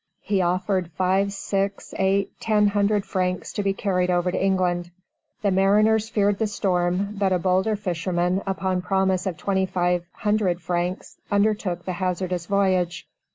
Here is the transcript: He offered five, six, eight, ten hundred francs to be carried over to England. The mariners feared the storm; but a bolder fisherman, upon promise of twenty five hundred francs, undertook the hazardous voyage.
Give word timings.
He 0.23 0.41
offered 0.41 0.91
five, 0.93 1.31
six, 1.31 1.93
eight, 1.99 2.31
ten 2.39 2.69
hundred 2.69 3.05
francs 3.05 3.53
to 3.53 3.61
be 3.61 3.73
carried 3.75 4.09
over 4.09 4.31
to 4.31 4.43
England. 4.43 4.89
The 5.43 5.51
mariners 5.51 6.09
feared 6.09 6.39
the 6.39 6.47
storm; 6.47 7.09
but 7.19 7.31
a 7.31 7.37
bolder 7.37 7.75
fisherman, 7.75 8.41
upon 8.47 8.81
promise 8.81 9.27
of 9.27 9.37
twenty 9.37 9.67
five 9.67 10.03
hundred 10.13 10.59
francs, 10.59 11.17
undertook 11.29 11.85
the 11.85 11.93
hazardous 11.93 12.47
voyage. 12.47 13.07